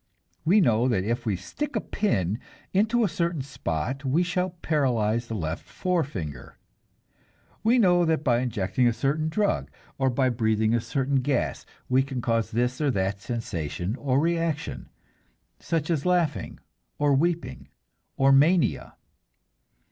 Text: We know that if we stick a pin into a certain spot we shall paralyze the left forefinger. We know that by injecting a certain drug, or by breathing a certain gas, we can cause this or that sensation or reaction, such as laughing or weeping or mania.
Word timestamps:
We 0.45 0.61
know 0.61 0.87
that 0.87 1.03
if 1.03 1.27
we 1.27 1.35
stick 1.35 1.75
a 1.75 1.79
pin 1.79 2.39
into 2.73 3.03
a 3.03 3.07
certain 3.07 3.43
spot 3.43 4.03
we 4.03 4.23
shall 4.23 4.49
paralyze 4.63 5.27
the 5.27 5.35
left 5.35 5.63
forefinger. 5.69 6.57
We 7.63 7.77
know 7.77 8.03
that 8.05 8.23
by 8.23 8.39
injecting 8.39 8.87
a 8.87 8.93
certain 8.93 9.29
drug, 9.29 9.69
or 9.99 10.09
by 10.09 10.29
breathing 10.29 10.73
a 10.73 10.81
certain 10.81 11.17
gas, 11.17 11.67
we 11.87 12.01
can 12.01 12.19
cause 12.19 12.49
this 12.49 12.81
or 12.81 12.89
that 12.89 13.21
sensation 13.21 13.95
or 13.95 14.19
reaction, 14.19 14.89
such 15.59 15.91
as 15.91 16.03
laughing 16.03 16.59
or 16.97 17.13
weeping 17.13 17.67
or 18.17 18.31
mania. 18.31 18.95